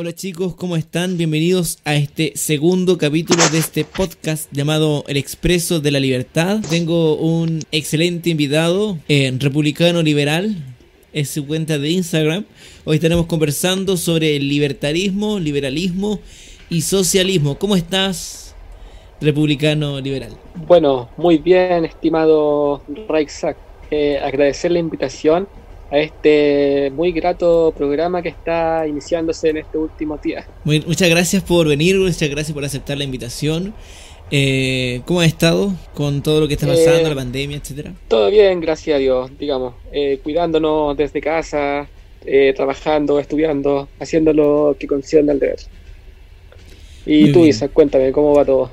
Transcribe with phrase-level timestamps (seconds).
[0.00, 1.16] Hola chicos, ¿cómo están?
[1.16, 6.60] Bienvenidos a este segundo capítulo de este podcast llamado El Expreso de la Libertad.
[6.70, 10.54] Tengo un excelente invitado, eh, republicano liberal,
[11.12, 12.44] es su cuenta de Instagram.
[12.84, 16.20] Hoy estaremos conversando sobre el libertarismo, liberalismo
[16.70, 17.58] y socialismo.
[17.58, 18.54] ¿Cómo estás,
[19.20, 20.30] republicano liberal?
[20.54, 23.56] Bueno, muy bien, estimado Reichsack.
[23.90, 25.48] Eh, agradecer la invitación
[25.90, 30.46] a este muy grato programa que está iniciándose en este último día.
[30.64, 33.74] muchas gracias por venir, muchas gracias por aceptar la invitación.
[34.30, 37.94] Eh, ¿Cómo ha estado con todo lo que está pasando, eh, la pandemia, etcétera?
[38.08, 41.88] Todo bien, gracias a Dios, digamos, eh, cuidándonos desde casa,
[42.54, 45.60] trabajando, estudiando, haciendo lo que concierne al deber.
[47.06, 48.70] Y tú, Isa, cuéntame, ¿cómo va todo?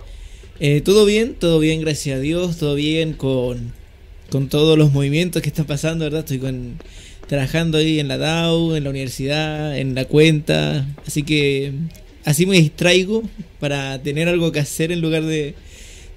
[0.83, 3.71] todo bien, todo bien, gracias a Dios, todo bien con,
[4.29, 6.19] con todos los movimientos que están pasando, ¿verdad?
[6.21, 6.79] Estoy con
[7.27, 10.85] trabajando ahí en la DAO, en la universidad, en la cuenta.
[11.05, 11.73] Así que
[12.23, 13.23] así me distraigo
[13.59, 15.55] para tener algo que hacer en lugar de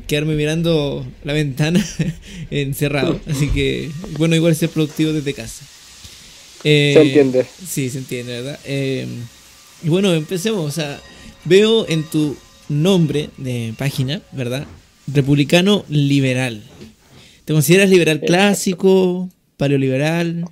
[0.06, 1.84] quedarme mirando la ventana
[2.50, 3.20] encerrado.
[3.28, 5.65] Así que, bueno, igual ser productivo desde casa.
[6.65, 7.47] Eh, se entiende.
[7.67, 8.59] Sí, se entiende, ¿verdad?
[8.65, 9.06] Eh,
[9.84, 10.67] y bueno, empecemos.
[10.67, 11.00] O sea,
[11.45, 12.37] veo en tu
[12.69, 14.67] nombre de página, ¿verdad?
[15.06, 16.62] Republicano liberal.
[17.45, 20.45] ¿Te consideras liberal clásico, paleoliberal?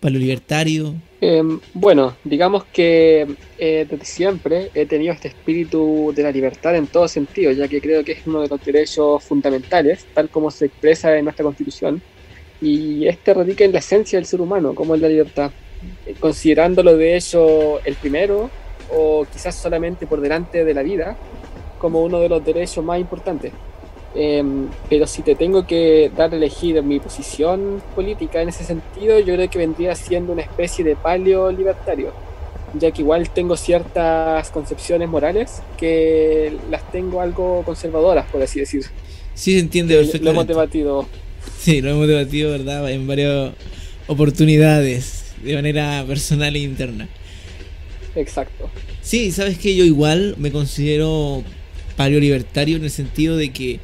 [0.00, 0.94] Para libertario?
[1.20, 3.26] Em, bueno, digamos que
[3.58, 7.80] eh, desde siempre he tenido este espíritu de la libertad en todo sentido, ya que
[7.80, 12.02] creo que es uno de los derechos fundamentales, tal como se expresa en nuestra Constitución,
[12.60, 15.50] y este radica en la esencia del ser humano, como es la libertad,
[16.06, 18.50] eh, considerándolo de hecho el primero,
[18.92, 21.16] o quizás solamente por delante de la vida,
[21.78, 23.52] como uno de los derechos más importantes.
[24.18, 29.18] Em, pero si te tengo que dar a elegir mi posición política en ese sentido,
[29.18, 32.12] yo creo que vendría siendo una especie de paleo libertario,
[32.78, 38.84] ya que igual tengo ciertas concepciones morales que las tengo algo conservadoras, por así decir.
[39.34, 40.24] Sí, se entiende perfectamente.
[40.24, 41.06] Lo hemos debatido.
[41.58, 42.90] Sí, lo hemos debatido, ¿verdad?
[42.90, 43.52] En varias
[44.06, 47.06] oportunidades, de manera personal e interna.
[48.14, 48.70] Exacto.
[49.02, 51.44] Sí, sabes que yo igual me considero
[51.96, 53.80] paleo libertario en el sentido de que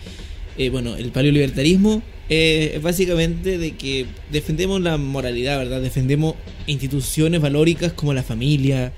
[0.58, 5.80] eh, bueno, el paleolibertarismo eh, es básicamente de que defendemos la moralidad, ¿verdad?
[5.80, 6.34] Defendemos
[6.66, 8.92] instituciones valóricas como la familia,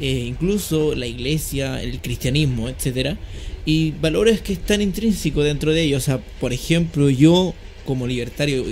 [0.00, 3.18] eh, incluso la iglesia, el cristianismo, etcétera,
[3.64, 6.02] y valores que están intrínsecos dentro de ellos.
[6.02, 7.54] O sea, por ejemplo, yo
[7.84, 8.64] como libertario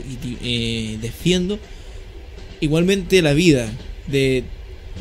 [1.00, 1.58] defiendo
[2.60, 3.68] igualmente la vida
[4.06, 4.44] de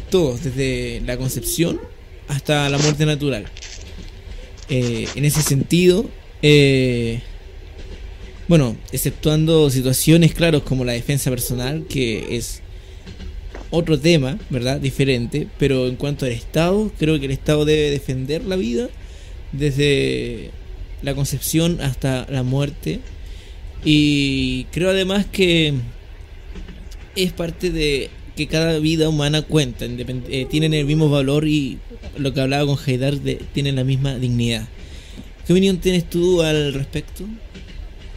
[0.09, 1.79] todos, desde la concepción
[2.27, 3.45] hasta la muerte natural.
[4.67, 6.09] en ese sentido,
[6.41, 7.21] eh,
[8.47, 12.61] bueno, exceptuando situaciones, claros, como la defensa personal, que es
[13.71, 14.79] otro tema, ¿verdad?
[14.79, 18.89] Diferente, pero en cuanto al Estado, creo que el Estado debe defender la vida
[19.51, 20.51] desde
[21.01, 22.99] la concepción hasta la muerte.
[23.85, 25.73] Y creo además que
[27.15, 31.77] es parte de que cada vida humana cuenta, eh, tienen el mismo valor y
[32.17, 33.15] lo que hablaba con Haidar,
[33.53, 34.67] tienen la misma dignidad.
[35.49, 37.27] ¿Qué opinión tienes tú al respecto?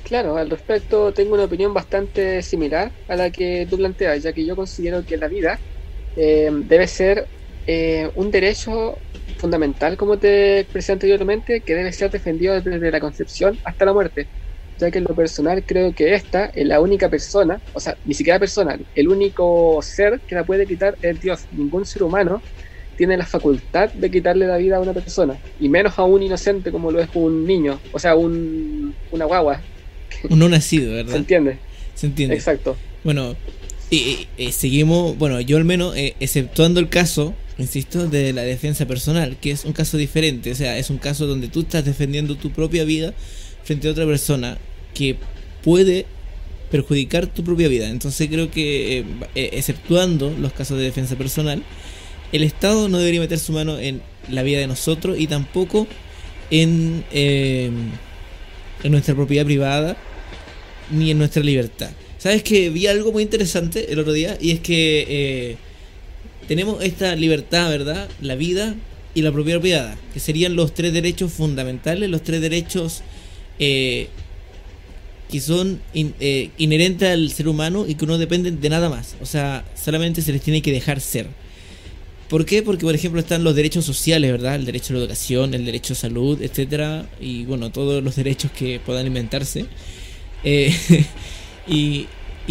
[0.03, 4.45] Claro, al respecto tengo una opinión bastante similar a la que tú planteas, ya que
[4.45, 5.63] yo considero que la vida
[6.17, 7.31] eh, debe ser
[7.67, 9.05] eh, un derecho
[9.39, 14.31] fundamental, como te expresé anteriormente, que debe ser defendido desde la concepción hasta la muerte,
[14.77, 18.15] ya que en lo personal creo que esta es la única persona, o sea, ni
[18.15, 21.47] siquiera persona, el único ser que la puede quitar es Dios.
[21.51, 22.45] Ningún ser humano
[23.03, 26.71] tiene la facultad de quitarle la vida a una persona, y menos a un inocente
[26.71, 29.61] como lo es un niño, o sea, un, una guagua.
[30.31, 31.11] Un no nacido, ¿verdad?
[31.11, 31.59] ¿Se entiende?
[31.97, 32.37] Se entiende.
[32.37, 32.77] Exacto.
[33.03, 33.35] Bueno,
[33.91, 39.37] y, seguimos, bueno, yo al menos, eh, exceptuando el caso, insisto, de la defensa personal,
[39.41, 42.53] que es un caso diferente, o sea, es un caso donde tú estás defendiendo tu
[42.53, 43.15] propia vida
[43.65, 44.59] frente a otra persona
[44.95, 45.17] que
[45.65, 46.07] puede
[46.71, 47.89] perjudicar tu propia vida.
[47.89, 49.05] Entonces creo que, eh,
[49.35, 51.65] eh, exceptuando los casos de defensa personal,
[52.33, 55.87] el Estado no debería meter su mano en la vida de nosotros y tampoco
[56.51, 57.91] en, em,
[58.85, 59.97] nuestra propiedad privada
[60.91, 61.91] ni en nuestra libertad.
[62.19, 64.37] ¿Sabes que vi algo muy interesante el otro día?
[64.41, 65.57] Y es que eh,
[66.49, 68.09] tenemos esta libertad, ¿verdad?
[68.21, 68.75] La vida
[69.15, 73.03] y la propiedad privada, que serían los tres derechos fundamentales, los tres derechos
[73.59, 74.09] eh,
[75.31, 79.17] que son eh, inherentes al ser humano y que no dependen de nada más.
[79.21, 81.27] O sea, solamente se les tiene que dejar ser.
[82.29, 82.63] ¿Por qué?
[82.63, 84.55] Porque, por ejemplo, están los derechos sociales, ¿verdad?
[84.55, 88.51] El derecho a la educación, el derecho a salud, etcétera, y bueno, todos los derechos
[88.53, 89.67] que puedan inventarse.
[90.45, 90.75] Eh,
[91.67, 92.07] y,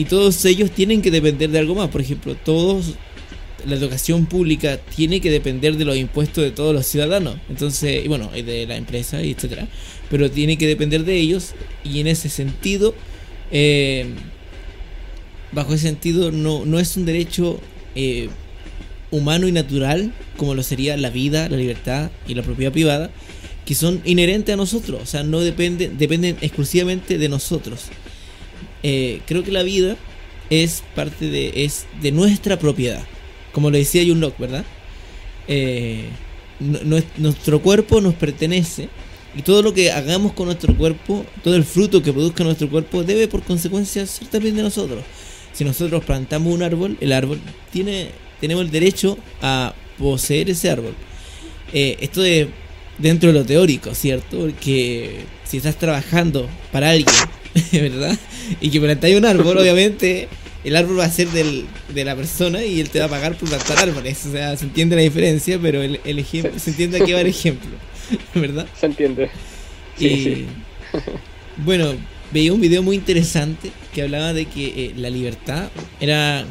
[0.09, 1.89] todos ellos tienen que depender de algo más.
[1.89, 2.95] Por ejemplo, todos
[3.65, 7.37] la educación pública tiene que depender de los impuestos de todos los ciudadanos.
[7.49, 9.67] Entonces, y bueno, y de la empresa y etcétera.
[10.09, 11.53] Pero tiene que depender de ellos.
[11.83, 12.95] Y en ese sentido,
[13.51, 14.07] eh,
[15.51, 17.59] bajo ese sentido, no, no es un derecho
[17.95, 18.29] eh,
[19.11, 23.11] humano y natural como lo sería la vida, la libertad y la propiedad privada,
[23.65, 25.01] que son inherentes a nosotros.
[25.03, 27.85] O sea, no dependen, dependen exclusivamente de nosotros.
[28.83, 29.97] Eh, creo que la vida
[30.49, 33.03] es parte de, es de nuestra propiedad.
[33.51, 34.65] Como lo decía John Locke, ¿verdad?
[35.47, 36.05] Eh,
[37.17, 38.89] nuestro cuerpo nos pertenece
[39.35, 43.03] y todo lo que hagamos con nuestro cuerpo, todo el fruto que produzca nuestro cuerpo,
[43.03, 45.03] debe por consecuencia ser también de nosotros.
[45.53, 47.39] Si nosotros plantamos un árbol, el árbol
[47.71, 48.09] tiene,
[48.41, 50.93] tenemos el derecho a poseer ese árbol.
[51.71, 52.47] Eh, esto es
[52.97, 54.39] dentro de lo teórico, ¿cierto?
[54.39, 57.15] Porque si estás trabajando para alguien,
[57.71, 58.17] ¿verdad?
[58.59, 60.27] Y que plantáis un árbol, obviamente
[60.63, 63.35] el árbol va a ser del, de la persona y él te va a pagar
[63.35, 64.25] por plantar árboles.
[64.25, 67.21] O sea, se entiende la diferencia, pero el, el ejemplo, se entiende a qué va
[67.21, 67.71] el ejemplo,
[68.35, 68.67] ¿verdad?
[68.79, 69.29] Se entiende.
[69.99, 70.45] y,
[71.57, 71.93] Bueno,
[72.31, 76.45] veía un video muy interesante que hablaba de que eh, la libertad era,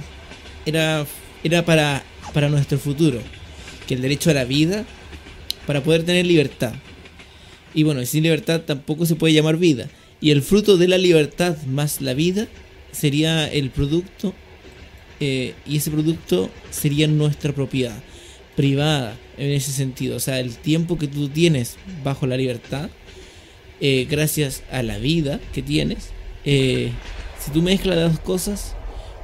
[0.67, 1.07] era,
[1.43, 2.03] era para,
[2.33, 3.21] para nuestro futuro,
[3.87, 4.85] que el derecho a la vida,
[5.67, 6.75] para poder tener libertad.
[7.75, 9.89] Y bueno, sin libertad tampoco se puede llamar vida.
[10.21, 12.47] Y el fruto de la libertad más la vida
[12.93, 14.35] sería el producto
[15.21, 17.97] eh, y ese producto sería nuestra propiedad
[18.57, 20.17] privada en ese sentido.
[20.17, 22.91] O sea, el tiempo que tú tienes bajo la libertad,
[23.81, 26.11] eh, gracias a la vida que tienes,
[26.45, 26.91] eh,
[27.39, 28.75] si tú mezclas las dos cosas,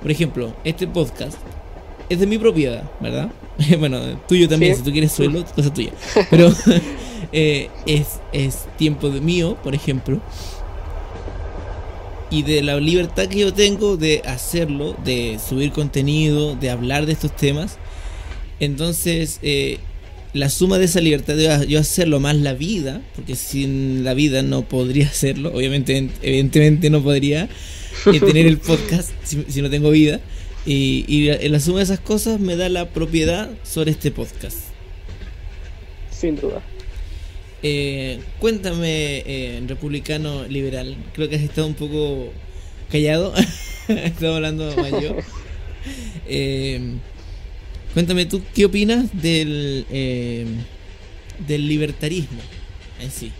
[0.00, 1.38] por ejemplo, este podcast
[2.08, 3.30] es de mi propiedad, ¿verdad?
[3.78, 5.90] bueno, tuyo también, si tú quieres suelo, cosa tuya.
[6.30, 6.52] Pero
[7.32, 10.20] es, es tiempo de mío, por ejemplo
[12.30, 17.12] y de la libertad que yo tengo de hacerlo, de subir contenido, de hablar de
[17.12, 17.78] estos temas.
[18.58, 19.78] Entonces, eh,
[20.32, 24.42] la suma de esa libertad de yo hacerlo más la vida, porque sin la vida
[24.42, 27.48] no podría hacerlo, obviamente, evidentemente no podría
[28.12, 30.20] eh, tener el podcast si, no tengo vida.
[30.66, 34.58] Y, y la suma de esas cosas me da la propiedad sobre este podcast.
[36.10, 36.62] Sin duda.
[37.62, 42.32] Eh, cuéntame, eh, republicano liberal, creo que has estado un poco
[42.90, 43.34] callado,
[43.88, 45.16] estado hablando yo.
[46.28, 46.80] Eh,
[47.94, 49.86] cuéntame tú, ¿qué opinas del,
[51.46, 52.40] del libertarismo
[53.00, 53.30] en sí?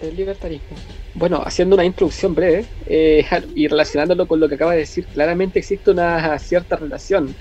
[0.00, 0.76] Del libertarismo.
[1.14, 2.64] Bueno, haciendo una introducción breve
[3.54, 7.34] y relacionándolo con lo que acaba de decir, claramente existe una cierta relación,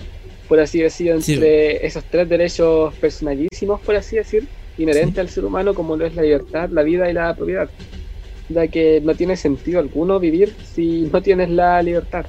[0.47, 4.47] por así decir, entre esos tres derechos personalísimos, por así decir,
[4.77, 7.69] inherente al ser humano como lo es la libertad, la vida y la propiedad,
[8.49, 12.25] ya que no tiene sentido alguno vivir si no tienes la libertad.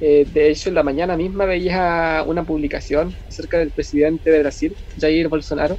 [0.00, 4.74] Eh, de hecho, en la mañana misma veía una publicación acerca del presidente de Brasil,
[4.98, 5.76] Jair Bolsonaro,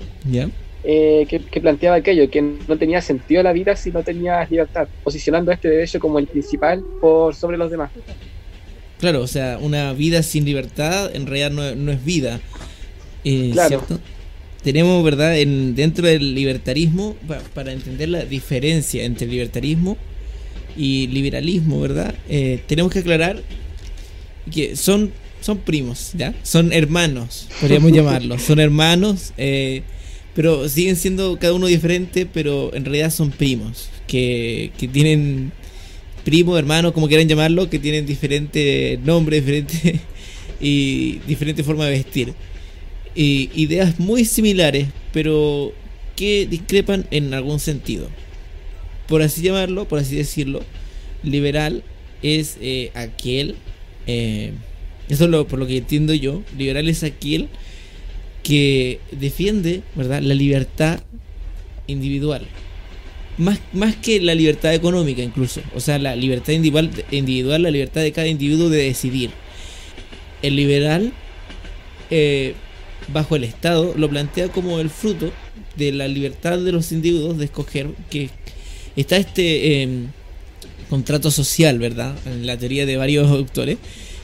[0.83, 5.51] eh, que, planteaba aquello, que no tenía sentido la vida si no tenías libertad, posicionando
[5.51, 7.91] este derecho como el principal por sobre los demás.
[8.99, 12.39] Claro, o sea, una vida sin libertad en realidad no, es vida.
[13.23, 13.83] Eh, claro
[14.63, 17.15] tenemos, ¿verdad?, en, dentro del libertarismo,
[17.53, 19.97] para, entender la diferencia entre libertarismo
[20.77, 22.13] y liberalismo, ¿verdad?
[22.29, 23.41] Eh, tenemos que aclarar
[24.51, 25.11] que son,
[25.41, 26.33] son primos, ¿ya?
[26.43, 28.41] Son hermanos, podríamos llamarlos.
[28.43, 29.81] Son hermanos, eh,
[30.33, 35.51] pero siguen siendo cada uno diferente, pero en realidad son primos, que, que tienen
[36.23, 39.99] primo, hermano, como quieran llamarlo, que tienen diferentes nombres, diferente
[40.61, 42.33] y diferente forma de vestir
[43.15, 45.73] ideas muy similares, pero
[46.15, 48.07] que discrepan en algún sentido.
[49.07, 50.61] Por así llamarlo, por así decirlo,
[51.23, 51.83] liberal
[52.21, 53.55] es eh, aquel,
[54.07, 54.51] eh,
[55.09, 57.49] eso es lo, por lo que entiendo yo, liberal es aquel
[58.43, 60.21] que defiende ¿verdad?
[60.21, 61.01] la libertad
[61.87, 62.45] individual.
[63.37, 65.61] Más, más que la libertad económica incluso.
[65.75, 69.31] O sea, la libertad individual, individual la libertad de cada individuo de decidir.
[70.41, 71.13] El liberal
[72.09, 72.55] eh,
[73.11, 75.31] bajo el Estado lo plantea como el fruto
[75.75, 78.29] de la libertad de los individuos de escoger que
[78.95, 80.07] está este em,
[80.89, 82.15] contrato social, ¿verdad?
[82.25, 83.77] En la teoría de varios autores,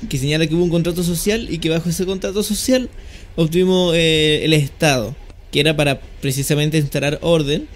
[0.09, 2.89] que señala que hubo un contrato social y que bajo ese contrato social
[3.37, 5.15] obtuvimos eh, el Estado,
[5.51, 7.67] que era para precisamente instalar orden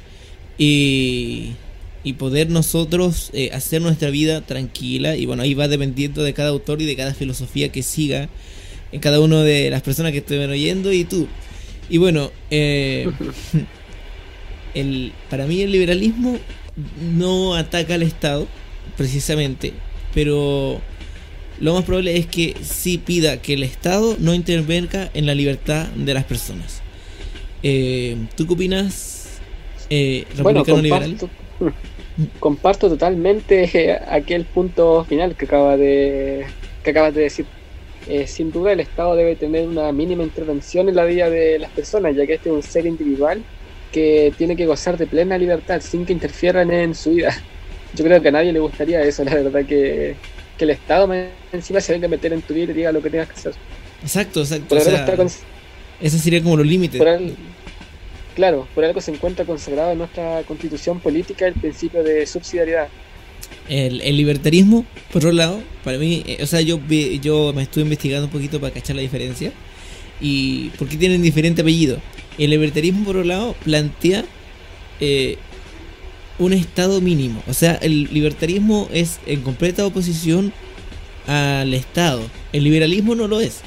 [0.58, 1.52] y,
[2.04, 5.16] y poder nosotros eh, hacer nuestra vida tranquila.
[5.16, 8.28] Y bueno, ahí va dependiendo de cada autor y de cada filosofía que siga
[8.92, 11.28] en cada una de las personas que estuvieron oyendo y tú.
[11.90, 13.10] Y bueno, eh,
[14.74, 16.38] el, para mí el liberalismo
[17.16, 18.48] no ataca al Estado,
[18.98, 19.74] precisamente,
[20.14, 20.82] pero
[21.62, 25.88] lo más probable es que sí pida que el Estado no intervenga en la libertad
[25.90, 26.82] de las personas.
[27.62, 29.40] Eh, ¿Tú qué opinas,
[29.92, 31.18] eh, republicano liberal?
[32.40, 36.46] Comparto totalmente aquel punto final que acaba de
[36.84, 37.46] que acabas de decir.
[38.08, 41.70] Eh, sin duda el Estado debe tener una mínima intervención en la vida de las
[41.70, 43.44] personas, ya que este es un ser individual
[43.92, 47.38] que tiene que gozar de plena libertad sin que interfieran en su vida.
[47.94, 50.16] Yo creo que a nadie le gustaría eso, la verdad, que,
[50.64, 51.12] el Estado
[51.52, 53.54] encima se venga a meter en tu vida y diga lo que tengas que hacer.
[54.02, 54.76] Exacto, exacto.
[56.02, 57.02] Eso sería como los límites.
[58.36, 62.88] claro, por algo se encuentra consagrado en nuestra constitución política el principio de subsidiariedad.
[63.70, 66.80] El, libertarismo, por otro lado, para mí, eh, o sea, yo,
[67.22, 69.52] yo me estuve investigando un poquito para cachar la diferencia.
[70.20, 71.98] ¿Y por qué tienen diferente apellido?
[72.38, 74.26] El libertarismo, por otro lado, plantea
[75.00, 75.38] eh,
[76.42, 77.44] un estado mínimo.
[77.48, 80.52] O sea, el libertarismo es en completa oposición
[81.28, 82.24] al Estado.
[82.52, 83.62] El liberalismo no lo es.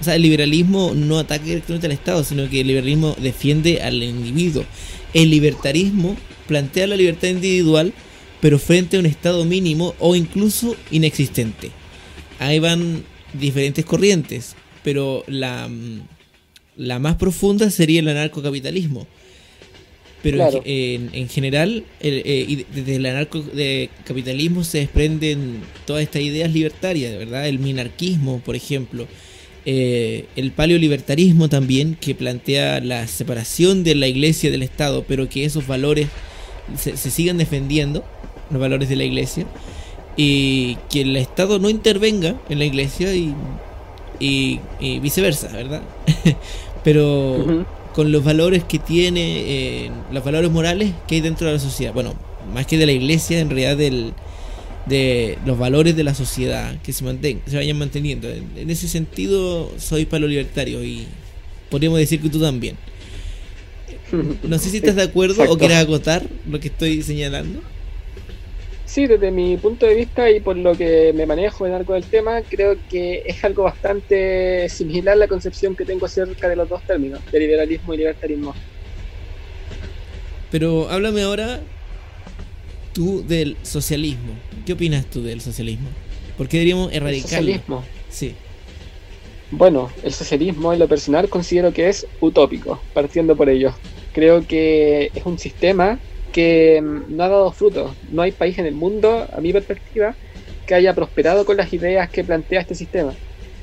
[0.00, 4.00] O sea, el liberalismo no ataca directamente al Estado, sino que el liberalismo defiende al
[4.02, 4.64] individuo.
[5.14, 7.92] El libertarismo plantea la libertad individual,
[8.40, 11.72] pero frente a un Estado mínimo o incluso inexistente.
[12.38, 13.02] Ahí van
[13.32, 15.68] diferentes corrientes, pero la,
[16.76, 19.08] la más profunda sería el anarcocapitalismo
[20.22, 27.48] pero en, general, eh, desde el anarcocapitalismo se desprenden todas estas ideas libertarias, ¿verdad?
[27.48, 29.08] El minarquismo, por ejemplo.
[29.64, 35.44] Eh, el paleolibertarismo también, que plantea la separación de la iglesia del Estado, pero que
[35.44, 36.06] esos valores
[36.76, 38.04] se, sigan defendiendo,
[38.50, 39.46] los valores de la iglesia,
[40.16, 43.34] y que el Estado no intervenga en la iglesia y,
[45.00, 45.82] viceversa, ¿verdad?
[46.84, 51.58] pero con los valores que tiene, eh, los valores morales que hay dentro de la
[51.58, 51.92] sociedad.
[51.92, 52.14] Bueno,
[52.52, 54.12] más que de la iglesia, en realidad del,
[54.86, 58.28] de los valores de la sociedad que se, mantengan, se vayan manteniendo.
[58.30, 61.06] En, ese sentido, soy palo libertario y
[61.70, 62.76] podríamos decir que tú también.
[64.42, 67.62] No sé si estás de acuerdo o quieres acotar lo que estoy señalando.
[68.92, 72.04] Sí, desde mi punto de vista y por lo que me manejo en algo del
[72.04, 76.68] tema, creo que es algo bastante similar a la concepción que tengo acerca de los
[76.68, 78.54] dos términos, de liberalismo y libertarismo.
[80.50, 81.60] Pero háblame ahora
[82.92, 84.34] tú del socialismo.
[84.66, 85.88] ¿Qué opinas tú del socialismo?
[86.36, 87.48] ¿Por qué deberíamos erradicarlo?
[87.48, 87.84] ¿El socialismo?
[88.10, 88.34] Sí.
[89.52, 93.72] Bueno, el socialismo en lo personal considero que es utópico, partiendo por ello.
[94.12, 95.98] Creo que es un sistema
[96.32, 97.94] que no ha dado fruto.
[98.10, 100.14] No hay país en el mundo, a mi perspectiva,
[100.66, 103.14] que haya prosperado con las ideas que plantea este sistema.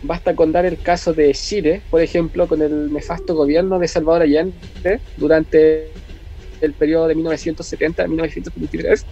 [0.01, 4.21] Basta con dar el caso de Chile, por ejemplo, con el nefasto gobierno de Salvador
[4.21, 4.53] Allende
[5.17, 5.89] durante
[6.61, 9.05] el periodo de 1970 a 1923,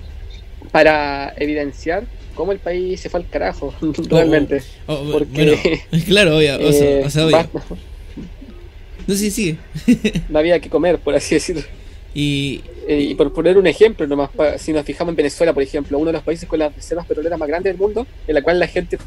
[0.71, 3.73] para evidenciar cómo el país se fue al carajo,
[4.09, 4.61] realmente.
[4.85, 7.49] Oh, oh, porque, claro, obvio, eh, o sea, obvio.
[9.07, 9.57] No, sí, sí.
[10.29, 11.63] no había que comer, por así decirlo.
[12.19, 15.99] Y, eh, y por poner un ejemplo, nomás, si nos fijamos en Venezuela, por ejemplo,
[15.99, 18.57] uno de los países con las reservas petroleras más grandes del mundo, en la cual
[18.57, 18.97] la gente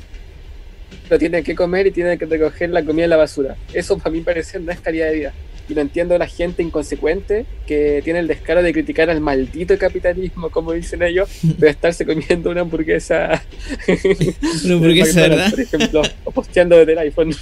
[1.08, 3.56] lo tiene que comer y tiene que recoger la comida de la basura.
[3.74, 5.32] Eso, para mí, parece no es calidad de vida
[5.70, 9.78] y no entiendo a la gente inconsecuente que tiene el descaro de criticar al maldito
[9.78, 13.44] capitalismo, como dicen ellos, de estarse comiendo una hamburguesa.
[14.64, 15.50] una hamburguesa, ¿verdad?
[15.50, 17.34] Por ejemplo, o posteando desde el iPhone.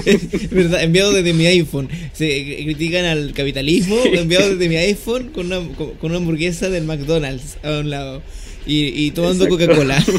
[0.50, 0.82] ¿Verdad?
[0.82, 1.88] Enviado desde mi iPhone.
[2.12, 2.26] Se
[2.64, 7.80] critican al capitalismo, enviado desde mi iPhone con una, con una hamburguesa del McDonald's a
[7.80, 8.22] un lado.
[8.66, 10.04] Y, y tomando Coca-Cola.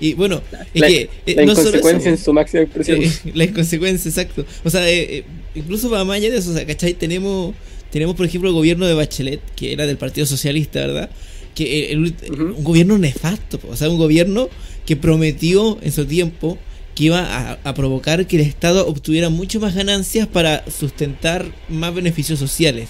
[0.00, 0.42] Y bueno,
[0.74, 1.10] es que.
[1.26, 3.02] Eh, la inconsecuencia en su máxima expresión.
[3.02, 4.44] Eh, la inconsecuencia, exacto.
[4.64, 5.24] O sea, eh,
[5.58, 6.94] incluso va más allá de eso, o sea, ¿cachai?
[6.94, 7.54] Tenemos,
[7.90, 11.10] tenemos, por ejemplo, el gobierno de Bachelet, que era del Partido Socialista, ¿verdad?
[11.54, 14.48] Que un gobierno nefasto, o sea, un gobierno
[14.86, 16.58] que prometió en su tiempo
[16.94, 22.38] que iba a, provocar que el Estado obtuviera mucho más ganancias para sustentar más beneficios
[22.38, 22.88] sociales.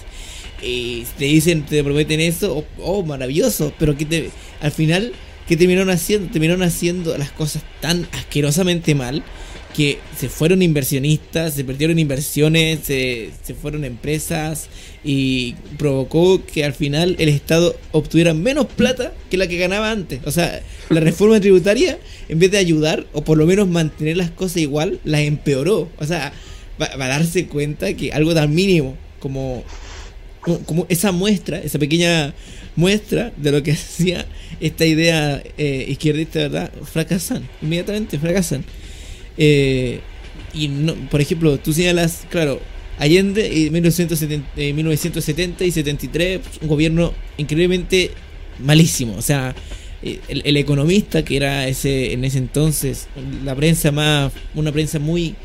[0.63, 5.13] Y te dicen, te prometen eso, oh, oh maravilloso, pero que te, al final
[5.49, 6.31] ¿Qué terminaron haciendo?
[6.31, 9.23] Terminaron haciendo las cosas tan asquerosamente mal
[9.79, 13.31] que se fueron inversionistas, se perdieron inversiones, se,
[13.61, 14.67] fueron empresas
[15.05, 20.19] y provocó que al final el Estado obtuviera menos plata que la que ganaba antes.
[20.25, 24.31] O sea, la reforma tributaria, en vez de ayudar o por lo menos mantener las
[24.31, 25.87] cosas igual, las empeoró.
[25.97, 26.33] O sea,
[26.81, 29.63] va, a darse cuenta que algo tan mínimo como,
[30.41, 32.33] como esa muestra, esa pequeña
[32.75, 34.25] muestra de lo que hacía
[34.59, 36.69] esta idea eh, izquierdista, ¿verdad?
[36.83, 38.65] Fracasan, inmediatamente fracasan.
[39.39, 40.01] Eh,
[40.53, 42.59] y no, por ejemplo, tú señalas, claro,
[42.99, 48.11] Allende en 1970, 1970 y 73, un gobierno increíblemente
[48.59, 49.15] malísimo.
[49.15, 49.55] O sea,
[50.03, 53.07] eh, el, economista, que era ese en ese entonces
[53.45, 55.35] la prensa más, una prensa muy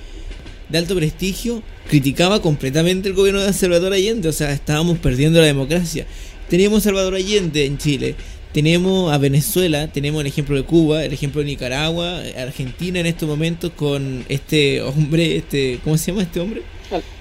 [0.68, 5.46] de alto prestigio, criticaba completamente el gobierno de Salvador Allende, o sea, estábamos perdiendo la
[5.46, 6.06] democracia.
[6.48, 8.16] Teníamos Salvador Allende en Chile,
[8.54, 13.28] tenemos a Venezuela, tenemos el ejemplo de Cuba, el ejemplo de Nicaragua, Argentina en estos
[13.28, 16.62] momentos con este hombre, este, ¿cómo se llama este hombre?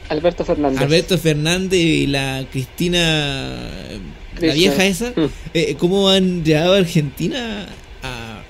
[0.09, 0.79] Alberto Fernández.
[0.79, 3.67] Alberto Fernández y la Cristina,
[4.39, 5.29] la vieja esa, mm.
[5.55, 7.67] eh, ¿cómo han llevado a Argentina
[8.03, 8.43] a,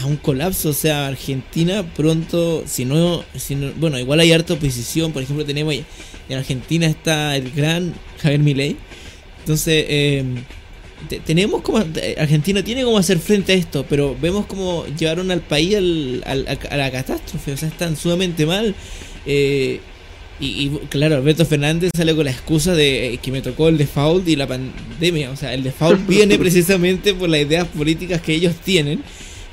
[0.00, 0.68] a, un colapso?
[0.68, 5.44] O sea, Argentina pronto, si no, si no, bueno, igual hay harta oposición, por ejemplo,
[5.44, 8.76] tenemos en Argentina está el gran Javier Milei,
[9.40, 9.86] entonces...
[9.88, 10.24] Eh,
[11.24, 11.78] tenemos como
[12.18, 16.76] Argentina tiene como hacer frente a esto, pero vemos como llevaron al país al, a
[16.76, 18.74] la catástrofe, o sea, están sumamente mal.
[19.26, 19.80] Eh,
[20.40, 24.28] y, claro, Alberto Fernández sale con la excusa de eh, que me tocó el default
[24.28, 25.30] y la pandemia.
[25.30, 29.02] O sea, el default viene precisamente por las ideas políticas que ellos tienen.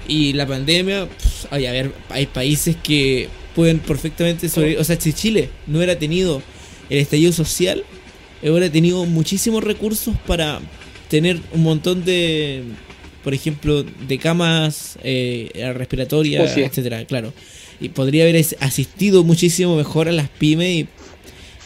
[0.07, 4.79] Y la pandemia, pues, a ver, hay países que pueden perfectamente sobrevivir.
[4.79, 6.43] O sea, si Chile no hubiera tenido
[6.89, 7.83] el estallido social,
[8.43, 10.61] hubiera tenido muchísimos recursos para,
[11.09, 12.63] tener un montón de,
[13.23, 17.33] por ejemplo, de camas eh, respiratorias, oh, etcétera, claro.
[17.79, 20.85] Y podría haber asistido muchísimo mejor a las pymes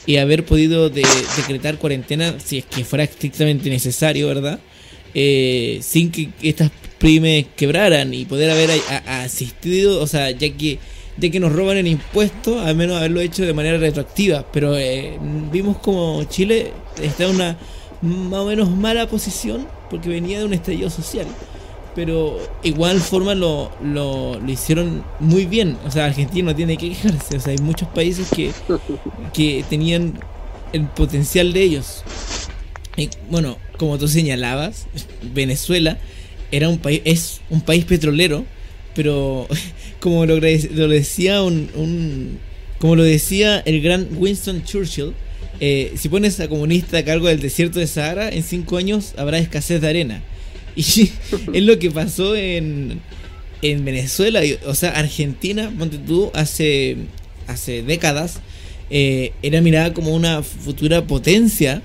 [0.07, 4.59] y, haber podido decretar cuarentena si es que fuera estrictamente necesario, ¿verdad?
[5.13, 8.71] Eh, sin que estas pymes quebraran y poder haber
[9.05, 10.79] asistido, o sea, ya que
[11.19, 14.45] ya que nos roban el impuesto, al menos haberlo hecho de manera retroactiva.
[14.51, 15.17] Pero eh,
[15.51, 17.57] vimos como Chile está en una
[18.01, 21.27] más o menos mala posición porque venía de un estallido social.
[21.95, 25.77] Pero igual forma lo, lo, hicieron muy bien.
[25.85, 27.37] O sea, Argentina no tiene que quejarse.
[27.37, 28.51] O sea, hay muchos países que,
[29.33, 30.13] que tenían
[30.71, 32.03] el potencial de ellos.
[32.95, 34.87] Y, bueno, como tú señalabas,
[35.33, 35.97] Venezuela
[36.51, 38.45] era un país, es un país petrolero,
[38.95, 39.47] pero
[39.99, 42.39] como lo, lo decía un, un,
[42.79, 45.13] como lo decía el gran Winston Churchill,
[45.59, 49.39] eh, si pones a comunista a cargo del desierto de Sahara, en cinco años habrá
[49.39, 50.23] escasez de arena.
[50.75, 51.11] Y
[51.53, 53.01] es lo que pasó en,
[53.61, 56.95] en Venezuela, o sea, Argentina, ponte tú, hace,
[57.47, 58.39] hace décadas,
[58.89, 61.81] eh, era mirada como una futura potencia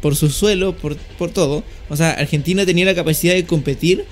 [0.00, 1.62] por su suelo, por, por todo.
[1.90, 4.04] O sea, Argentina tenía la capacidad de competir,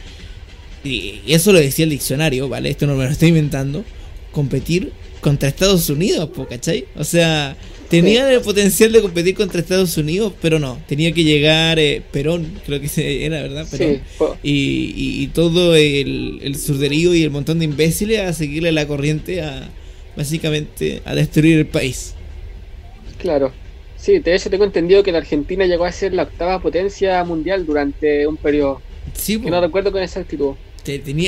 [0.84, 2.68] y eso lo decía el diccionario, ¿vale?
[2.68, 3.84] Esto no me lo estoy inventando,
[4.32, 6.86] competir contra Estados Unidos, ¿cachai?
[6.96, 7.56] O sea,
[7.88, 10.78] Tenía el potencial de competir contra Estados Unidos, pero no.
[10.86, 13.66] Tenía que llegar eh, Perón, creo que era, ¿verdad?
[13.70, 14.00] Perón.
[14.42, 19.70] y, todo el, el surderío y el montón de imbéciles a seguirle la corriente a,
[20.16, 22.14] básicamente, a destruir el país.
[23.18, 23.52] Claro.
[23.96, 27.66] Sí, de hecho tengo entendido que la Argentina llegó a ser la octava potencia mundial
[27.66, 28.80] durante un periodo.
[29.14, 30.54] Sí, que no recuerdo con exactitud.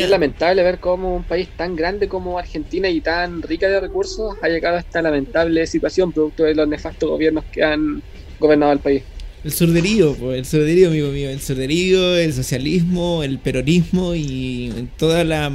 [0.04, 4.34] Es lamentable ver cómo un país tan grande como Argentina y tan rica de recursos
[4.42, 8.02] ha llegado a esta lamentable situación producto de los nefastos gobiernos que han
[8.38, 9.02] gobernado el país.
[9.42, 15.24] El surderío, pues, el surderío, amigo mío, el surderío, el socialismo, el peronismo y toda
[15.24, 15.50] la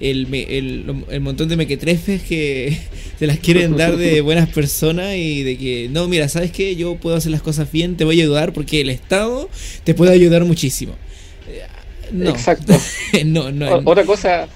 [0.00, 2.76] el, el, el, montón de mequetrefes que
[3.18, 6.76] se las quieren dar de buenas personas y de que, no, mira, ¿sabes qué?
[6.76, 9.48] Yo puedo hacer las cosas bien, te voy a ayudar porque el Estado
[9.84, 10.94] te puede ayudar muchísimo.
[12.22, 12.74] Exacto.
[13.84, 14.48] Otra cosa,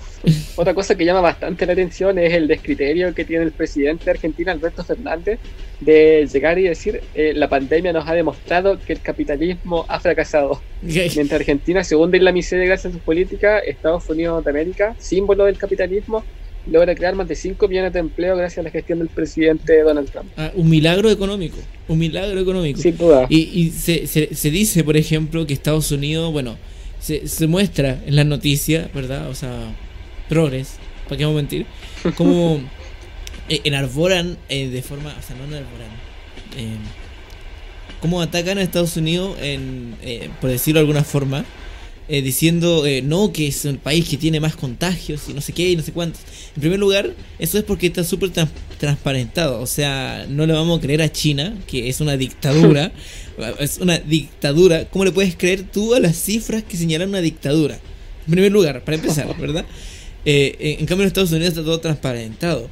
[0.57, 4.11] otra cosa que llama bastante la atención es el descriterio que tiene el presidente de
[4.13, 5.39] Argentina, Alberto Fernández,
[5.81, 10.61] de llegar y decir eh, la pandemia nos ha demostrado que el capitalismo ha fracasado.
[10.83, 14.97] Mientras Argentina se hunde en la miseria gracias a sus políticas, Estados Unidos de América,
[14.99, 16.25] símbolo del capitalismo,
[16.71, 20.11] logra crear más de 5 millones de empleos gracias a la gestión del presidente Donald
[20.11, 20.29] Trump.
[20.37, 22.81] Ah, un milagro económico, un milagro económico.
[22.81, 23.27] Sin duda.
[23.29, 26.57] Y, y se, se, se dice, por ejemplo, que Estados Unidos, bueno,
[27.01, 29.29] se, muestra en las noticias, ¿verdad?
[29.29, 29.73] O sea,
[30.29, 31.67] progres, ¿para qué vamos a mentir?
[32.17, 32.61] Como
[33.49, 35.91] eh, enarboran eh, de forma, o sea, no enarboran,
[36.57, 36.77] eh,
[38.01, 41.45] como atacan a Estados Unidos, en, eh, por decirlo de alguna forma,
[42.09, 45.71] eh, diciendo no, que es el país que tiene más contagios y no sé qué
[45.71, 46.23] y no sé cuántos.
[46.55, 48.31] En primer lugar, eso es porque está súper
[48.79, 49.61] transparentado.
[49.61, 52.93] O sea, no le vamos a creer a China, que es una dictadura.
[53.61, 54.87] es una dictadura.
[54.87, 57.79] ¿Cómo le puedes creer tú a las cifras que señalan una dictadura?
[58.27, 59.65] En primer lugar, para empezar, ¿verdad?
[60.25, 62.69] Eh, en cambio en Estados Unidos está todo transparentado.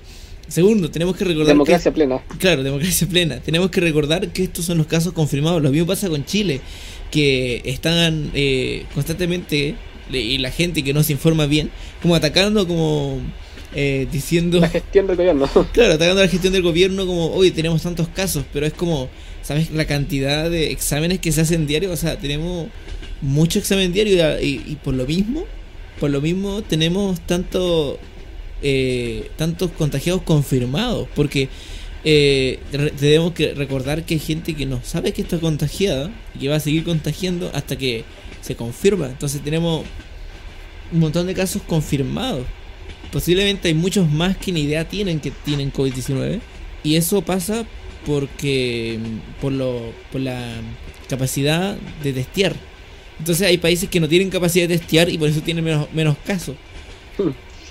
[0.49, 1.49] Segundo, tenemos que recordar.
[1.49, 2.23] Democracia plena.
[2.39, 3.41] Claro, democracia plena.
[3.41, 5.61] Tenemos que recordar que estos son los casos confirmados.
[5.61, 6.61] Lo mismo pasa con Chile,
[7.11, 9.75] que están eh, constantemente,
[10.11, 11.71] y la gente que no se informa bien,
[12.03, 13.21] como atacando, como
[13.75, 14.61] eh, diciendo.
[14.61, 15.49] La gestión del gobierno.
[15.73, 19.09] Claro, atacando la gestión del gobierno, como, hoy tenemos tantos casos, pero es como,
[19.43, 19.71] ¿sabes?
[19.71, 22.69] La cantidad de exámenes que se hacen diario, o sea, tenemos
[23.23, 25.45] mucho examen diario y, por lo mismo
[25.99, 27.99] por lo mismo tenemos tanto
[28.63, 31.49] eh, tantos contagiados confirmados, porque
[32.09, 32.61] eh,
[33.01, 36.55] tenemos que recordar que hay gente que no sabe que está contagiada y que va
[36.55, 38.05] a seguir contagiando hasta que
[38.43, 39.07] se confirma.
[39.07, 39.85] Entonces tenemos
[40.93, 42.47] un montón de casos confirmados.
[43.11, 46.39] Posiblemente hay muchos más que ni idea tienen que tienen COVID-19.
[46.85, 47.67] Y eso pasa
[48.07, 49.01] porque
[49.41, 50.61] por, lo, por la
[51.09, 52.55] capacidad de testear.
[53.19, 56.17] Entonces hay países que no tienen capacidad de testear y por eso tienen menos, menos
[56.25, 56.55] casos.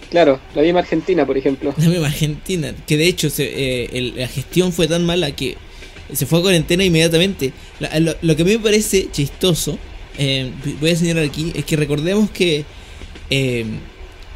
[0.09, 1.73] Claro, la misma Argentina, por ejemplo.
[1.77, 5.57] La misma Argentina, que de hecho se, eh, la gestión fue tan mala que
[6.13, 7.53] se fue a cuarentena inmediatamente.
[8.21, 9.77] lo, que a mí me parece chistoso,
[10.17, 12.63] eh, voy a señalar aquí, es que recordemos que
[13.29, 13.65] eh,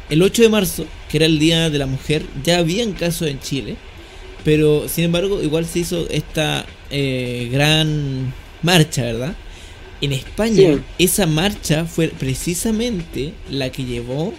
[0.08, 3.38] el 8 de marzo, que era el Día de la Mujer, ya habían casos en
[3.40, 3.76] Chile,
[4.44, 9.36] pero sin embargo igual se hizo esta gran marcha, ¿verdad?
[10.00, 14.34] En España, esa marcha fue precisamente la que llevó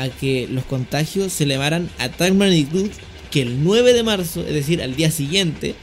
[0.00, 2.88] a que los contagios se elevaran a tal magnitud
[3.30, 5.74] que el 9 de marzo, es decir, al día siguiente,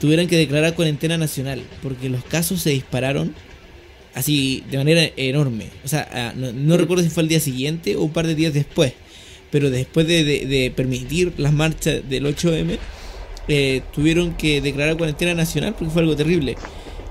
[0.00, 3.34] tuvieran que declarar cuarentena nacional, porque los casos se dispararon
[4.14, 5.68] así de manera enorme.
[5.84, 8.92] O sea, no, recuerdo si fue el día siguiente o un par de días después,
[9.50, 12.78] pero después de, permitir las marchas del 8M,
[13.48, 16.56] eh, tuvieron que declarar cuarentena nacional porque fue algo terrible.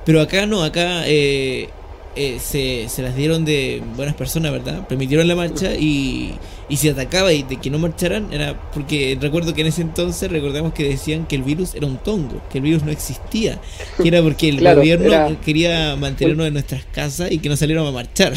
[0.06, 1.70] Pero acá no, acá eh,
[2.16, 4.88] eh, se, se, las dieron de buenas personas, ¿verdad?
[4.88, 6.34] Permitieron la marcha y,
[6.68, 10.30] y si atacaba y de que no marcharan era porque recuerdo que en ese entonces
[10.30, 13.60] recordamos que decían que el virus era un tongo, que el virus no existía,
[14.02, 17.92] que era porque el gobierno quería mantenernos en nuestras casas y que no salieron a
[17.92, 18.34] marchar.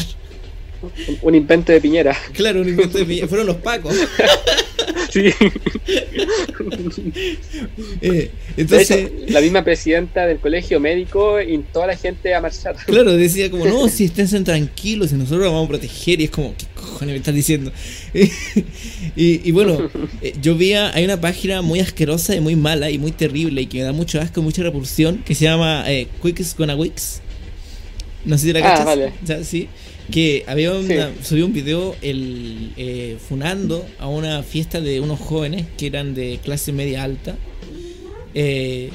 [1.21, 2.17] Un invento de Piñera.
[2.33, 3.27] Claro, un invento de Piñera.
[3.27, 3.95] Fueron los pacos.
[5.15, 5.29] Sí.
[8.01, 12.75] Eh, entonces, la misma presidenta del colegio médico y toda la gente a marchar.
[12.85, 16.21] Claro, decía como, no, si estén tranquilos y nosotros los vamos a proteger.
[16.21, 17.71] Y es como, ¿qué cojones me estás diciendo?
[19.15, 19.89] y, bueno,
[20.21, 23.65] eh, yo vi, hay una página muy asquerosa y muy mala y muy terrible y
[23.67, 27.21] que me da mucho asco y mucha repulsión que se llama eh, Quicks Gonna Wix.
[28.25, 28.85] No sé si la ah, cachas.
[28.85, 29.13] Vale.
[29.43, 29.69] sí
[30.11, 30.71] que había
[31.23, 36.39] subió un video el eh, funando a una fiesta de unos jóvenes que eran de
[36.43, 37.35] clase media alta
[38.33, 38.91] eh,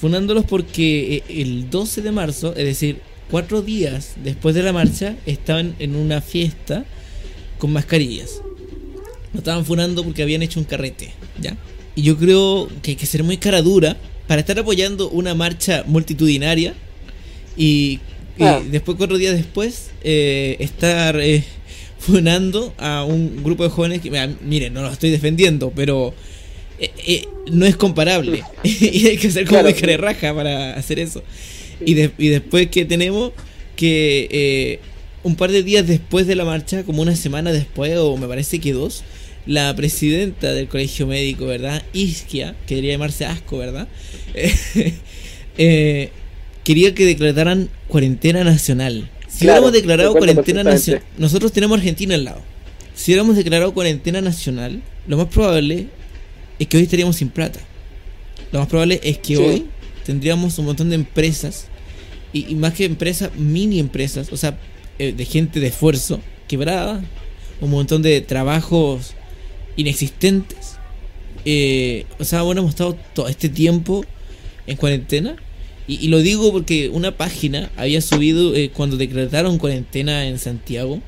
[0.00, 5.16] funándolos porque eh, el 12 de marzo es decir cuatro días después de la marcha
[5.26, 6.84] estaban en una fiesta
[7.58, 8.42] con mascarillas.
[9.32, 11.56] Lo estaban funando porque habían hecho un carrete ya
[11.94, 15.84] y yo creo que hay que ser muy cara dura para estar apoyando una marcha
[15.86, 16.74] multitudinaria
[17.56, 18.00] y
[18.38, 18.62] y ah.
[18.70, 21.44] después, cuatro días después, eh, estar eh,
[21.98, 24.10] funando a un grupo de jóvenes que,
[24.42, 26.14] miren, no lo estoy defendiendo, pero
[26.78, 28.42] eh, no es comparable.
[28.62, 31.22] y hay que ser como de raja para hacer eso.
[31.84, 33.32] Y, y después que tenemos
[33.76, 34.80] que
[35.22, 38.58] un par de días después de la marcha, como una semana después, o me parece
[38.58, 39.04] que dos,
[39.46, 41.82] la presidenta del colegio médico, ¿verdad?
[41.92, 43.88] Isquia, que debería llamarse Asco, ¿verdad?
[45.58, 46.10] eh,
[46.64, 49.10] quería que declararan cuarentena nacional.
[49.28, 52.42] Si hubiéramos declarado cuarentena nacional, nosotros tenemos Argentina al lado.
[52.94, 55.86] Si hubiéramos declarado cuarentena nacional, lo más probable
[56.58, 57.60] es que hoy estaríamos sin plata.
[58.52, 59.66] Lo más probable es que hoy
[60.04, 61.66] tendríamos un montón de empresas,
[62.32, 64.58] y, más que empresas, mini empresas, o sea,
[64.98, 67.02] eh, de gente de esfuerzo quebrada,
[67.60, 69.14] un montón de trabajos
[69.76, 70.76] inexistentes.
[71.44, 74.04] Eh, o sea, bueno, hemos estado todo este tiempo
[74.66, 75.36] en cuarentena
[75.90, 81.00] y, lo digo porque una página había subido eh, cuando decretaron cuarentena en Santiago,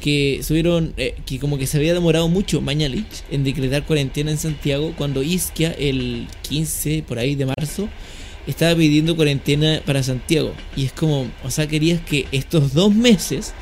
[0.00, 4.38] que subieron, eh, que como que se había demorado mucho Mañalich en decretar cuarentena en
[4.38, 7.88] Santiago, cuando Isquia el 15 por ahí de marzo
[8.46, 10.52] estaba pidiendo cuarentena para Santiago.
[10.76, 13.52] Y es como, o sea, querías que estos dos meses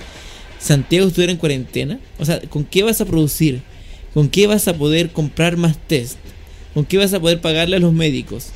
[0.59, 1.99] Santiago estuviera en cuarentena.
[2.19, 3.61] O sea, ¿con qué vas a producir?
[4.14, 6.19] ¿Con qué vas a poder comprar más test?
[6.73, 8.53] ¿Con qué vas a poder pagarle a los médicos?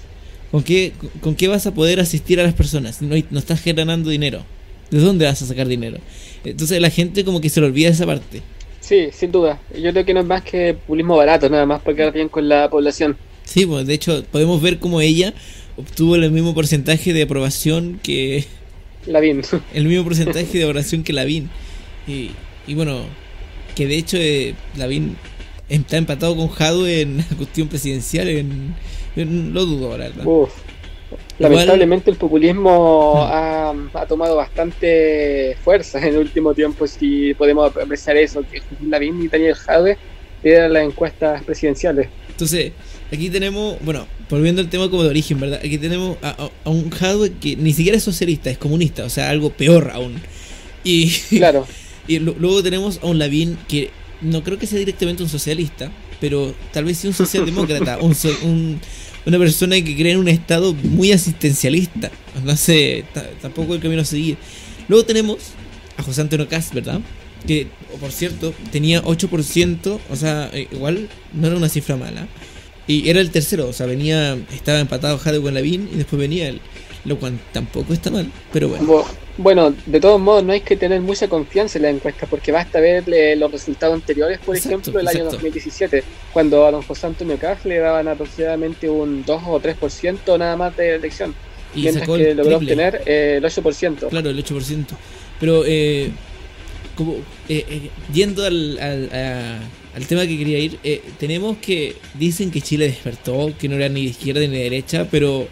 [0.51, 3.03] ¿Con qué, ¿Con qué vas a poder asistir a las personas?
[3.03, 4.45] No, no estás generando dinero.
[4.91, 5.99] ¿De dónde vas a sacar dinero?
[6.45, 8.43] Entonces la gente como que se le olvida esa parte.
[8.81, 9.61] Sí, sin duda.
[9.81, 12.49] Yo creo que no es más que populismo barato, nada más para quedar bien con
[12.49, 13.17] la población.
[13.45, 15.33] Sí, pues de hecho podemos ver como ella
[15.77, 18.45] obtuvo el mismo porcentaje de aprobación que...
[19.07, 19.43] Lavín.
[19.75, 21.49] El mismo porcentaje de aprobación que Lavín.
[22.07, 22.33] Y,
[22.67, 23.05] y bueno,
[23.75, 25.17] que de hecho eh, Lavín
[25.69, 28.75] está empatado con Jado en la cuestión presidencial en
[29.16, 30.25] lo dudo, verdad.
[31.38, 33.75] lamentablemente el populismo ha,
[34.09, 39.55] tomado bastante fuerza en el último tiempo, si podemos apreciar eso, que Lavín y Daniel
[39.55, 39.99] Jade
[40.42, 42.09] eran las encuestas presidenciales.
[42.31, 42.73] Entonces,
[43.12, 45.61] aquí tenemos, bueno, volviendo al tema como de origen, ¿verdad?
[45.62, 49.51] Aquí tenemos a, un Jadwe que ni siquiera es socialista, es comunista, o sea, algo
[49.51, 50.20] peor aún.
[50.85, 51.66] Y, claro.
[52.09, 56.55] Y luego tenemos a un Lavín que no creo que sea directamente un socialista, pero
[56.73, 58.81] tal vez sí un socialdemócrata, un,
[59.27, 62.11] una persona que cree en un Estado muy asistencialista.
[62.45, 63.05] No sé,
[63.41, 64.37] tampoco el camino a seguir.
[64.89, 65.39] Luego tenemos
[65.97, 67.01] a José Antonio Cast, ¿verdad?
[67.47, 67.69] Que,
[68.01, 72.29] por cierto, tenía 8%, o sea, eh, igual no era una cifra mala.
[72.87, 76.49] Y era el tercero, o sea, venía, estaba empatado Jade con Lavín y después venía
[76.49, 76.61] él.
[77.05, 79.05] Lo cual tampoco está mal, pero bueno.
[79.39, 82.79] Bueno, de todos modos, no hay que tener mucha confianza en la encuesta, porque basta
[82.79, 83.05] ver
[83.39, 87.79] los resultados anteriores, por ejemplo, del año 2017, cuando a don José Antonio Caz le
[87.79, 91.35] daban aproximadamente un 2 o 3% nada más de elección.
[91.75, 94.09] Y mientras que logró obtener eh, el 8%.
[94.09, 94.87] Claro, el 8%.
[95.39, 96.11] Pero, eh,
[96.95, 97.15] como,
[97.49, 100.79] eh, eh, yendo al, al, tema que quería ir,
[101.19, 105.09] tenemos que, dicen que Chile despertó, que no era ni de izquierda ni de derecha,
[105.11, 105.49] pero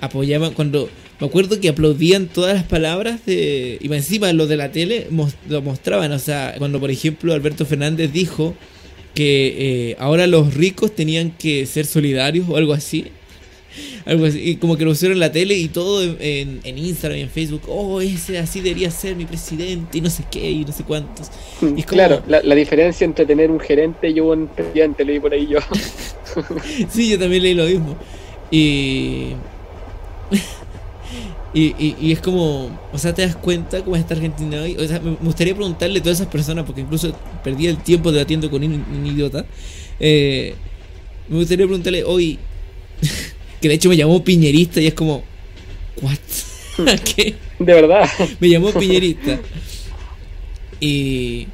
[0.00, 0.88] apoyaban cuando
[1.20, 3.78] me acuerdo que aplaudían todas las palabras de.
[3.80, 5.08] Y encima los de la tele
[5.48, 6.12] lo mostraban.
[6.12, 8.54] O sea, cuando por ejemplo Alberto Fernández dijo
[9.14, 13.06] que eh, ahora los ricos tenían que ser solidarios o algo así.
[14.06, 14.40] Algo así.
[14.40, 17.28] Y como que lo pusieron en la tele y todo en, en Instagram y en
[17.28, 17.62] Facebook.
[17.66, 21.30] Oh, ese así debería ser mi presidente y no sé qué y no sé cuántos.
[21.60, 25.46] Y Claro, la, la, diferencia entre tener un gerente y un presidente, leí por ahí
[25.46, 25.58] yo.
[26.88, 27.96] sí, yo también leí lo mismo.
[28.50, 29.32] Y.
[31.54, 34.76] Y, es como, o sea, te das cuenta cómo está Argentina hoy.
[34.76, 38.50] O sea, me gustaría preguntarle a todas esas personas, porque incluso perdí el tiempo debatiendo
[38.50, 39.46] con un, idiota.
[39.98, 40.54] Eh,
[41.28, 42.38] me gustaría preguntarle hoy,
[43.60, 45.22] que de hecho me llamó piñerista y es como,
[46.02, 46.18] ¿what?
[47.16, 47.36] ¿Qué?
[47.58, 48.06] De verdad.
[48.38, 49.40] Me llamó piñerista.
[50.78, 51.46] Y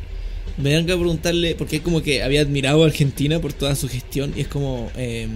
[0.57, 3.89] me dan que preguntarle, porque es como que había admirado a Argentina por toda su
[3.89, 5.29] gestión y es como, eh,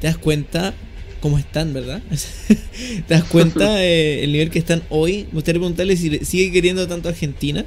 [0.00, 0.74] ¿te das cuenta
[1.20, 2.02] cómo están, ¿verdad?
[3.06, 5.26] ¿Te das cuenta eh, el nivel que están hoy?
[5.30, 7.64] Me gustaría preguntarle si sigue queriendo tanto a Argentina.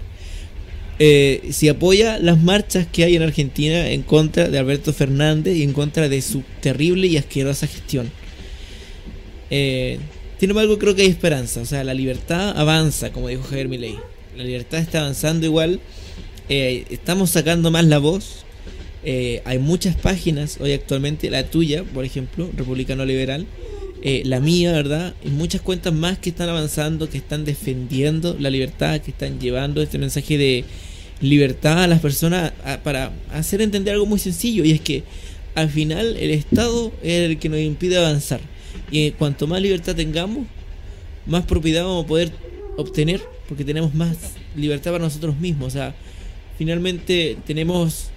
[1.00, 5.64] Eh, si apoya las marchas que hay en Argentina en contra de Alberto Fernández y
[5.64, 8.12] en contra de su terrible y asquerosa gestión.
[9.50, 9.98] Eh,
[10.40, 11.62] sin embargo, creo que hay esperanza.
[11.62, 13.96] O sea, la libertad avanza, como dijo Javier Milei.
[14.36, 15.80] La libertad está avanzando igual.
[16.50, 18.46] Eh, estamos sacando más la voz.
[19.04, 23.48] Eh, hay muchas páginas hoy actualmente, la tuya, por ejemplo, Republicano Liberal,
[24.04, 25.16] eh, la mía, ¿verdad?
[25.24, 29.82] Y muchas cuentas más que están avanzando, que están defendiendo la libertad, que están llevando
[29.82, 30.66] este mensaje de
[31.20, 32.52] libertad a las personas
[32.84, 35.04] para hacer entender algo muy sencillo, y es que
[35.56, 38.40] al final el Estado es el que nos impide avanzar.
[38.90, 40.46] Y cuanto más libertad tengamos,
[41.26, 42.32] más propiedad vamos a poder
[42.78, 44.18] obtener, porque tenemos más
[44.56, 45.68] libertad para nosotros mismos.
[45.68, 45.96] O sea,
[46.58, 48.11] finalmente tenemos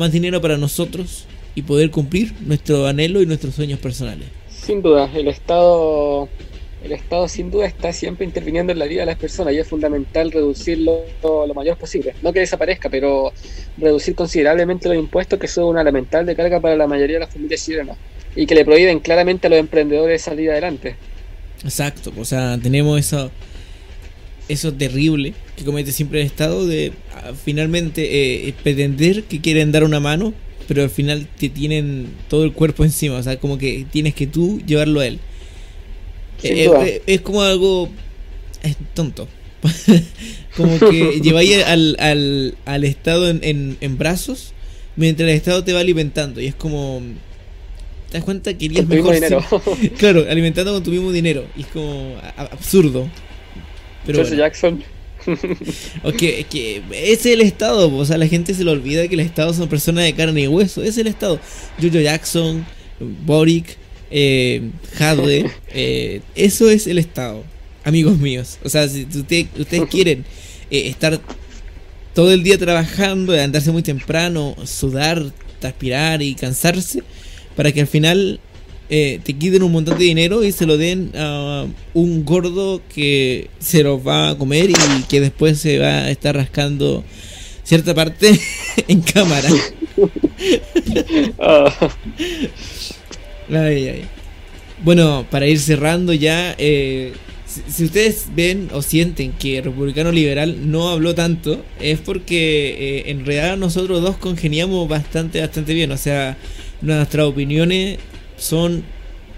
[0.00, 4.26] más dinero para nosotros y poder cumplir nuestro anhelo y nuestros sueños personales.
[4.48, 6.26] Sin duda, el Estado,
[6.82, 9.68] el Estado sin duda está siempre interviniendo en la vida de las personas y es
[9.68, 12.14] fundamental reducirlo lo mayor posible.
[12.22, 13.32] No que desaparezca, pero
[13.76, 17.64] reducir considerablemente los impuestos que son una lamentable carga para la mayoría de las familias
[17.64, 17.98] chilenas
[18.34, 20.96] y que le prohíben claramente a los emprendedores salir adelante.
[21.62, 23.30] Exacto, o sea, tenemos eso
[24.50, 29.84] eso terrible que comete siempre el Estado de ah, finalmente eh, pretender que quieren dar
[29.84, 30.34] una mano,
[30.66, 34.26] pero al final te tienen todo el cuerpo encima, o sea, como que tienes que
[34.26, 35.20] tú llevarlo a él.
[36.42, 37.90] Eh, eh, es como algo
[38.62, 39.28] es tonto.
[40.56, 44.54] como que lleváis al, al, al Estado en, en, brazos
[44.96, 47.02] mientras el Estado te va alimentando y es como
[48.08, 49.14] te das cuenta que irías mejor
[49.98, 53.06] claro alimentando con tu mismo dinero y es como absurdo
[54.06, 54.82] pero Jackson.
[56.02, 56.16] ok,
[56.48, 59.68] que es el Estado, o sea, la gente se le olvida que el Estado son
[59.68, 61.38] personas de carne y hueso, es el Estado.
[61.80, 62.64] Jojo Jackson,
[63.26, 63.76] Boric,
[64.10, 64.70] eh,
[65.68, 67.44] eh, eso es el Estado,
[67.84, 68.58] amigos míos.
[68.64, 69.48] O sea, si ustedes
[69.90, 70.24] quieren
[70.70, 71.20] eh, estar
[72.14, 75.22] todo el día trabajando, andarse muy temprano, sudar,
[75.60, 77.02] transpirar y cansarse,
[77.56, 78.40] para que al final
[78.92, 83.48] eh, te quiten un montón de dinero y se lo den a un gordo que
[83.60, 87.04] se lo va a comer y que después se va a estar rascando
[87.62, 88.36] cierta parte
[88.88, 89.48] en cámara.
[91.38, 91.72] Ah.
[94.82, 97.12] Bueno, para ir cerrando ya, eh,
[97.46, 103.24] si, ustedes ven o sienten que Republicano Liberal no habló tanto, es porque eh, en
[103.24, 105.92] realidad nosotros dos congeniamos bastante, bastante bien.
[105.92, 106.36] O sea,
[106.80, 107.98] nuestras opiniones
[108.40, 108.82] son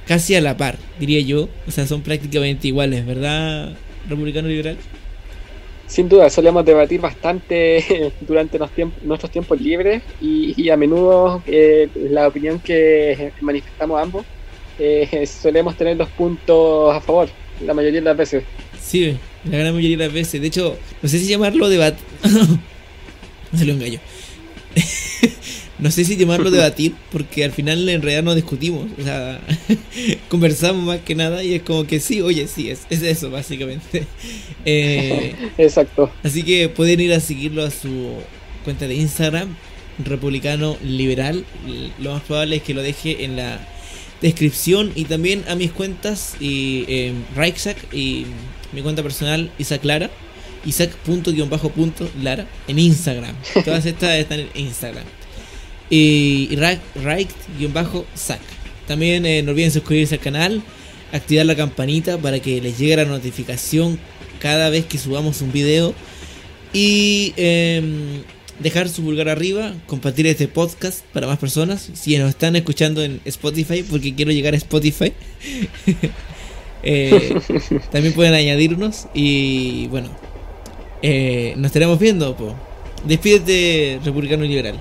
[0.07, 1.49] casi a la par, diría yo.
[1.67, 3.75] O sea, son prácticamente iguales, ¿verdad,
[4.09, 4.79] republicano liberal?
[5.87, 12.61] Sin duda, solemos debatir bastante durante nuestros tiempos libres y, a menudo eh, la opinión
[12.61, 14.25] que manifestamos ambos
[14.79, 17.29] eh, solemos tener los puntos a favor,
[17.65, 18.45] la mayoría de las veces.
[18.81, 20.41] Sí, la gran mayoría de las veces.
[20.41, 21.99] De hecho, no sé si llamarlo debate.
[23.55, 24.01] Salió un gallo.
[25.83, 28.88] No sé si llamarlo debatir, porque al final en realidad no discutimos.
[28.99, 29.40] O sea,
[30.29, 34.07] conversamos más que nada y es como que sí, oye, sí, es, es eso, básicamente.
[34.64, 36.09] Eh, Exacto.
[36.23, 38.12] Así que pueden ir a seguirlo a su
[38.62, 39.57] cuenta de Instagram,
[40.05, 41.45] Republicano Liberal.
[41.99, 43.59] Lo más probable es que lo deje en la
[44.21, 47.12] descripción y también a mis cuentas y eh,
[47.92, 48.27] y
[48.73, 50.11] mi cuenta personal Isaac Lara,
[50.64, 53.35] Isaac.lara en Instagram.
[53.64, 55.22] Todas estas están en Instagram.
[55.92, 58.40] Y, y Raik-Sac.
[58.87, 60.62] También eh, no olviden suscribirse al canal,
[61.12, 63.98] activar la campanita para que les llegue la notificación
[64.40, 65.92] cada vez que subamos un video.
[66.72, 68.22] Y em,
[68.59, 71.90] dejar su pulgar arriba, compartir este podcast para más personas.
[71.92, 75.12] Si nos están escuchando en Spotify, porque quiero llegar a Spotify.
[76.85, 77.37] Eh,
[77.92, 79.07] también pueden añadirnos.
[79.14, 80.11] Y bueno,
[81.00, 82.37] eh, nos estaremos viendo.
[82.37, 82.57] Po.
[83.07, 84.81] Despídete, Republicano Liberal.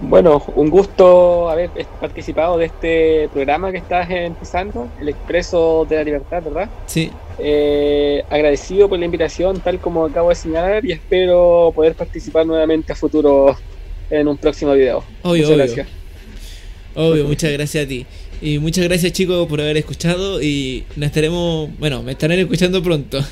[0.00, 6.04] Bueno, un gusto haber participado de este programa que estás empezando, El Expreso de la
[6.04, 6.68] Libertad, ¿verdad?
[6.86, 7.10] Sí.
[7.38, 12.92] Eh, agradecido por la invitación, tal como acabo de señalar, y espero poder participar nuevamente
[12.92, 13.56] a futuro
[14.10, 15.04] en un próximo video.
[15.22, 15.88] Obvio, muchas gracias.
[16.96, 18.06] Obvio, muchas gracias a ti.
[18.42, 23.20] Y muchas gracias chicos por haber escuchado y nos estaremos, bueno, me estarán escuchando pronto.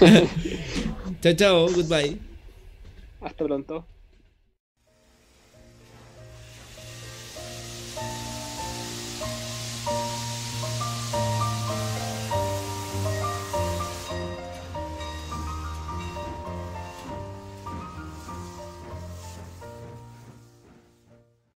[1.22, 2.16] chao, chao, goodbye.
[3.20, 3.84] Hasta pronto.